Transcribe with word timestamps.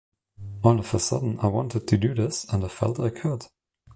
All 0.63 0.79
of 0.79 0.95
a 0.95 0.99
sudden 0.99 1.39
I 1.41 1.45
wanted 1.45 1.87
to 1.87 1.95
do 1.95 2.15
this, 2.15 2.45
and 2.51 2.65
I 2.65 2.69
felt 2.69 2.99
I 2.99 3.11
could. 3.11 3.45